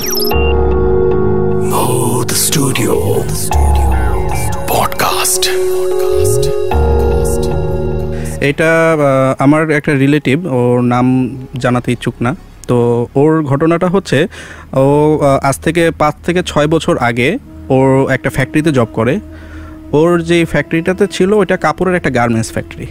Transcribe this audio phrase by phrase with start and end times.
[0.00, 0.08] Mood
[2.46, 2.94] Studio
[4.72, 5.42] Podcast.
[8.40, 8.96] এটা
[9.38, 11.06] আমার একটা রিলেটিভ ওর নাম
[11.56, 12.36] জানাতে ইচ্ছুক না।
[12.68, 14.28] তো ওর ঘটনাটা হচ্ছে,
[14.72, 17.38] ও আজ থেকে পাঁচ থেকে ছয় বছর আগে
[17.68, 19.20] ওর একটা ফ্যাক্টরিতে জব করে।
[19.92, 22.86] ওর যে ফ্যাক্টরিটাতে ছিল ওটা কাপড়ের একটা গার্মেন্টস ফ্যাক্টরি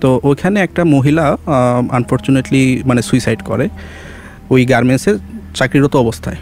[0.00, 1.36] তো ওইখানে একটা মহিলা
[1.90, 3.68] আনফর্চুনেটলি মানে সুইসাইড করে।
[4.50, 5.18] ওই গার্মেন্টসের
[5.54, 6.36] চাকরিরত অবস্থায়।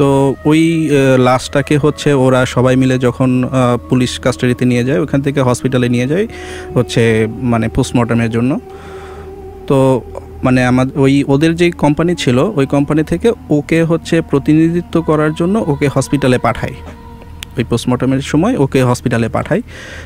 [0.00, 0.08] তো
[0.50, 0.62] ওই
[1.26, 3.30] লাশটাকে হচ্ছে ওরা সবাই মিলে যখন
[3.88, 6.26] পুলিশ কাস্টাডিতে নিয়ে যায়, ওখান থেকে হসপিটালে নিয়ে যায়,
[6.76, 7.02] হচ্ছে
[7.52, 8.50] মানে পোস্টমর্টমের জন্য।
[9.68, 9.78] তো
[10.46, 13.28] মানে আমাদের ওই ওদের যেই কোম্পানি ছিল, ওই কোম্পানি থেকে
[13.58, 16.76] ওকে হচ্ছে প্রতিনিধিত্ব করার জন্য ওকে হসপিটালে পাঠায়।
[17.58, 19.62] ওই পোস্টমর্টমের সময় ওকে হসপিটালে পাঠায়।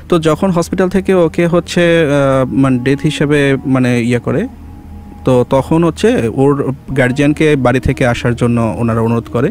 [0.08, 1.82] তো যখন হসপিটাল থেকে ওকে হচ্ছে
[2.62, 3.38] মানে ডেথ হিসেবে
[3.74, 4.42] মানে ইয়ে করে
[5.24, 6.08] তো তখন হচ্ছে
[6.42, 6.52] ওর
[6.98, 9.48] গার্জিয়ানকে বাড়ি থেকে আসার জন্য ওনারা অনুরোধ করে।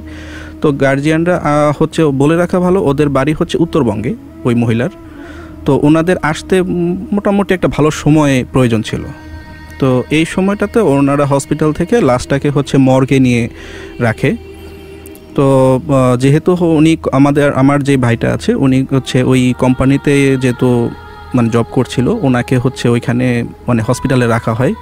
[0.62, 1.36] তো গার্জিয়ানরা
[1.80, 4.12] হচ্ছে বলে রাখা ভালো, ওদের বাড়ি হচ্ছে উত্তরবঙ্গে
[4.48, 4.92] ওই মহিলার।
[5.66, 6.56] তো ওনাদের আসতে
[7.16, 9.04] মোটামুটি একটা ভালো সময় প্রয়োজন ছিল।
[9.80, 13.44] তো এই সময়টাতে ওনারা হসপিটাল থেকে লাশটাকে হচ্ছে মর্গে নিয়ে
[14.08, 14.32] রাখে।
[15.38, 15.46] তো
[16.24, 20.14] যেহেতু উনি আমাদের, আমার যে ভাইটা আছে, উনি হচ্ছে ওই কোম্পানিতে
[20.44, 20.70] যেহেতু
[21.36, 23.28] মানে জব করছিল, ওনাকে হচ্ছে ওইখানে
[23.68, 24.74] মানে হসপিটালে রাখা হয়।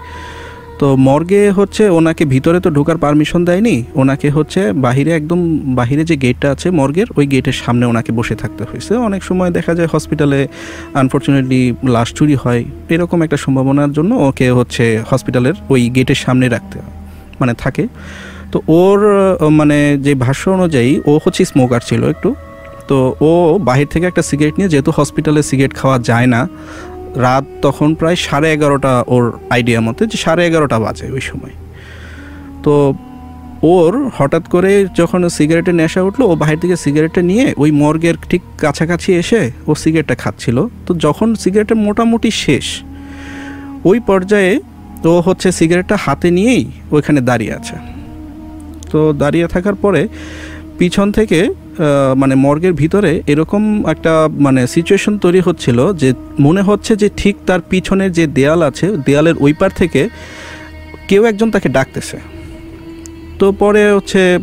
[0.81, 5.39] তো মর্গে হচ্ছে ওনাকে ভিতরে তো ঢোকার পারমিশন দেয়নি, ওনাকে হচ্ছে বাহিরে একদম
[5.79, 9.73] বাহিরে যে গেটটা আছে মর্গের, ওই গেটের সামনে ওনাকে বসে থাকতে হয়েছে। অনেক সময় দেখা
[9.77, 10.39] যায় হসপিটালে
[11.01, 11.61] আনফর্চুনেটলি
[11.95, 12.61] লাশ চুরি হয়,
[12.93, 16.77] এরকম একটা সম্ভাবনার জন্য ওকে হচ্ছে হসপিটালের ওই গেটের সামনে রাখতে
[17.41, 17.83] মানে থাকে।
[18.51, 18.99] তো ওর
[19.59, 22.29] মানে যে ভাষ্য অনুযায়ী ও হচ্ছে স্মোকার ছিল একটু।
[22.89, 22.97] তো
[23.29, 23.31] ও
[23.69, 26.41] বাহির থেকে একটা সিগারেট নিয়ে, যেহেতু হসপিটালে সিগারেট খাওয়া যায় না
[27.25, 29.23] রাত তখন প্রায় সাড়ে এগারোটা ওর
[29.55, 31.55] আইডিয়া মতে যে সাড়ে এগারোটা বাজে ওই সময়।
[32.63, 32.73] তো
[33.73, 38.41] ওর হঠাৎ করে যখন সিগারেটের নেশা উঠল, ও বাহির থেকে সিগারেটটা নিয়ে ওই মর্গের ঠিক
[38.63, 42.65] কাছাকাছি এসে ও সিগারেটটা খাচ্ছিল। তো যখন সিগারেটটা মোটামুটি শেষ,
[43.89, 44.53] ওই পর্যায়ে
[45.11, 47.75] ও হচ্ছে সিগারেটটা হাতে নিয়েই ওইখানে দাঁড়িয়ে আছে।
[48.91, 50.07] তো দাঁড়িয়ে থাকার পরে
[50.77, 51.39] পিছন থেকে
[52.21, 54.13] মানে মর্গের ভিতরে এরকম একটা
[54.45, 59.35] মানে সিচুয়েশন তৈরি হচ্ছিল যে মনে হচ্ছে যে ঠিক তার পিছনের যে দেয়াল আছে, দেয়ালের
[59.39, 60.09] ওই পার থেকে
[61.09, 62.17] কেউ একজন তাকে ডাকতেছে।
[63.39, 64.39] তো পরে হচ্ছে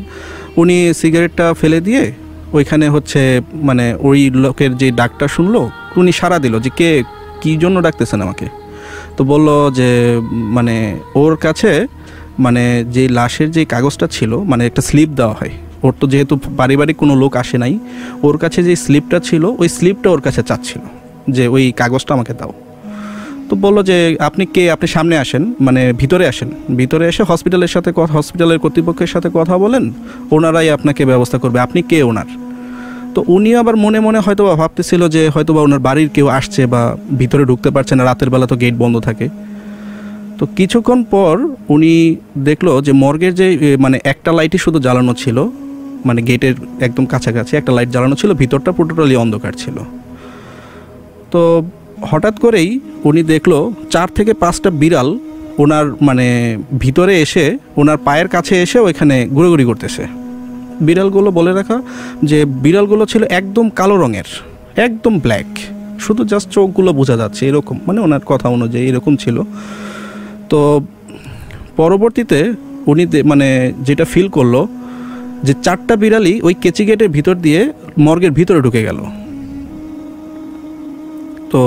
[0.56, 2.12] উনি সিগারেটটা ফেলে দিয়ে
[2.52, 7.04] ওইখানে হচ্ছে মানে ওই লোকের যে ডাকটা শুনলো, উনি সাড়া দিল যে কে,
[7.42, 8.46] কী জন্য ডাকতেছেন আমাকে?
[9.16, 10.20] তো বলল যে
[10.56, 10.76] মানে
[11.14, 11.86] ওর কাছে
[12.38, 16.96] মানে যে লাশের যে কাগজটা ছিল মানে একটা স্লিপ দেওয়া হয়। ওর তো যেহেতু পারিবারিক
[17.02, 17.74] কোনো লোক আসে নাই,
[18.26, 20.82] ওর কাছে যে স্লিপটা ছিল, ওই স্লিপটা ওর কাছে চাচ্ছিল
[21.36, 22.52] যে ওই কাগজটা আমাকে দাও।
[23.48, 23.96] তো বলল যে,
[24.28, 24.64] আপনি কে?
[24.74, 26.48] আপনি সামনে আসেন মানে ভিতরে আসেন।
[26.80, 29.84] ভিতরে এসে হসপিটালের সাথে হসপিটালের কর্তৃপক্ষের সাথে কথা বলেন,
[30.34, 32.28] ওনারাই আপনাকে ব্যবস্থা করবে। আপনি কে ওনার?
[33.14, 36.62] তো উনি আবার মনে মনে হয়তো বা ভাবতেছিল যে হয়তো বা ওনার বাড়ির কেউ আসছে
[36.72, 36.82] বা
[37.20, 39.26] ভিতরে ঢুকতে পারছে না, রাতের বেলা তো গেট বন্ধ থাকে।
[40.38, 41.34] তো কিছুক্ষণ পর
[41.74, 41.92] উনি
[42.48, 43.46] দেখল যে মর্গের যে
[43.84, 45.38] মানে একটা লাইটই শুধু জ্বালানো ছিল
[46.06, 46.54] মানে গেটের
[46.86, 49.76] একদম কাছাকাছি একটা লাইট জ্বালানো ছিল, ভিতরটা পুরোটালি অন্ধকার ছিল।
[51.32, 51.40] তো
[52.10, 52.70] হঠাৎ করেই
[53.08, 53.52] উনি দেখল
[53.94, 55.08] চার থেকে পাঁচটা বিড়াল
[55.62, 56.26] ওনার মানে
[56.82, 57.44] ভিতরে এসে,
[57.80, 60.04] ওনার পায়ের কাছে এসে ওইখানে ঘুরোঘুরি করতেছে।
[60.86, 61.76] বিড়ালগুলো বলে রাখা
[62.30, 64.28] যে বিড়ালগুলো ছিল একদম কালো রঙের,
[64.86, 65.50] একদম ব্ল্যাক
[66.04, 69.36] শুধু জাস্ট চোখগুলো বোঝা যাচ্ছে এরকম মানে ওনার কথা অনুযায়ী এরকম ছিল।
[70.50, 70.60] তো
[71.80, 72.38] পরবর্তীতে
[72.90, 73.48] উনি মানে
[73.86, 74.54] যেটা ফিল করল
[75.46, 77.60] যে চারটা বিড়ালই ওই কেচি গেটের ভিতর দিয়ে
[78.06, 78.98] মর্গের ভিতরে ঢুকে গেল।
[81.52, 81.62] তো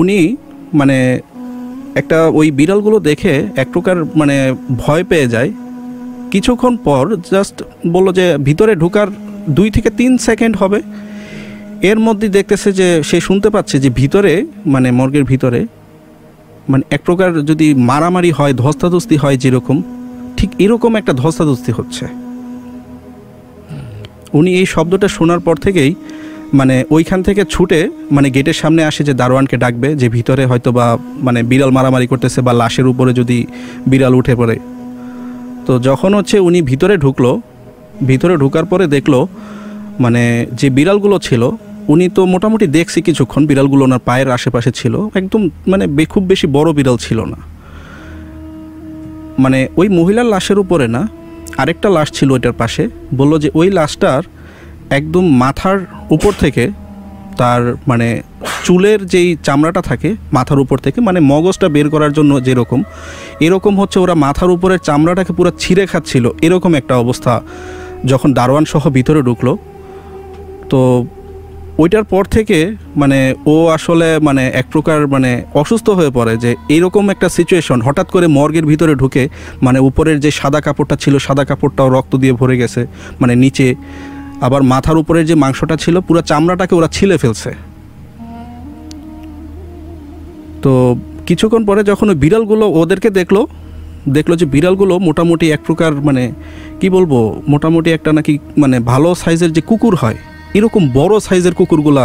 [0.00, 0.18] উনি
[0.78, 0.96] মানে
[2.00, 4.36] একটা ওই বিড়ালগুলো দেখে এক প্রকার মানে
[4.82, 5.50] ভয় পেয়ে যায়।
[6.32, 7.56] কিছুক্ষণ পর জাস্ট
[7.94, 9.08] বলল যে ভিতরে ঢুকার
[9.56, 10.80] দুই থেকে তিন সেকেন্ড হবে।
[11.90, 14.32] এর মধ্যে দেখতেছে যে সে শুনতে পাচ্ছে যে ভিতরে
[14.66, 15.60] মানে মর্গের ভিতরে
[16.70, 19.76] মানে এক প্রকার যদি মারামারি হয়, ধস্তাধস্তি হয় যেরকম
[20.38, 22.04] ঠিক এরকম একটা ধস্তাধস্তি হচ্ছে।
[24.38, 25.90] উনি এই শব্দটা শোনার পর থেকেই
[26.58, 27.80] মানে ওইখান থেকে ছুটে
[28.16, 30.86] মানে গেটের সামনে আসে যে দারোয়ানকে ডাকবে, যে ভিতরে হয়তো বা
[31.26, 33.38] মানে বিড়াল মারামারি করতেছে বা লাশের উপরে যদি
[33.90, 34.56] বিড়াল উঠে পড়ে।
[35.66, 37.30] তো যখন হচ্ছে উনি ভিতরে ঢুকলো,
[38.10, 39.14] ভিতরে ঢুকার পরে দেখল
[40.04, 40.22] মানে
[40.60, 41.42] যে বিড়ালগুলো ছিল,
[41.92, 45.40] উনি তো মোটামুটি দেখছি কিছুক্ষণ, বিড়ালগুলো ওনার পায়ের আশেপাশে ছিল, একদম
[45.72, 47.38] মানে খুব বেশি বড় বিড়াল ছিল না।
[49.42, 51.02] মানে ওই মহিলার লাশের উপরে না,
[51.60, 52.82] আরেকটা লাশ ছিল ওইটার পাশে,
[53.18, 54.22] বলল যে ওই লাশটার
[54.98, 55.78] একদম মাথার
[56.16, 56.64] উপর থেকে
[57.40, 58.08] তার মানে
[58.66, 62.80] চুলের যেই চামড়াটা থাকে মাথার উপর থেকে মানে মগজটা বের করার জন্য যেরকম,
[63.46, 67.32] এরকম হচ্ছে ওরা মাথার উপরের চামড়াটাকে পুরো ছিঁড়ে খাচ্ছিল, এরকম একটা অবস্থা
[68.10, 69.52] যখন দারোয়ান সহ ভিতরে ঢুকলো।
[70.70, 70.80] তো
[71.82, 72.58] ওইটার পর থেকে
[72.96, 78.08] মানে ও আসলে মানে এক প্রকার মানে অসুস্থ হয়ে পড়ে যে এইরকম একটা সিচুয়েশন হঠাৎ
[78.10, 79.22] করে মর্গের ভিতরে ঢুকে
[79.62, 82.82] মানে উপরের যে সাদা কাপড়টা ছিল, সাদা কাপড়টাও রক্ত দিয়ে ভরে গেছে
[83.20, 83.66] মানে নিচে।
[84.46, 87.50] আবার মাথার উপরের যে মাংসটা ছিল, পুরো চামড়াটাকে ওরা ছিলে ফেলছে।
[90.62, 90.72] তো
[91.28, 93.36] কিছুক্ষণ পরে যখন ওই বিড়ালগুলো ওদেরকে দেখল
[94.16, 96.24] দেখল যে বিড়ালগুলো মোটামুটি এক প্রকার মানে
[96.80, 97.12] কি বলব,
[97.52, 98.32] মোটামুটি একটা নাকি
[98.62, 100.18] মানে ভালো সাইজের যে কুকুর হয়
[100.56, 102.04] এরকম বড় সাইজের কুকুরগুলা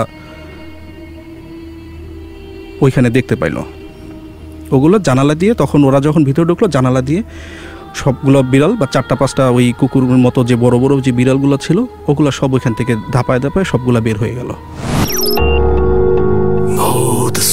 [2.81, 3.63] ওইখানে দেখতে পাইলো
[4.75, 7.21] ওগুলো জানালা দিয়ে তখন ওরা যখন ভিতরে ঢুকলো, জানালা দিয়ে
[8.01, 11.77] সবগুলো বিড়াল বা চারটা পাঁচটা ওই কুকুরের মতো যে বড় বড় যে বিড়ালগুলো ছিল,
[12.09, 14.49] ওগুলো সব ওইখান থেকে ধাপায় ধাপায় সবগুলো বের হয়ে গেল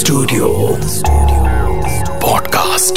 [0.00, 0.48] স্টুডিও.
[2.22, 2.96] Podcast.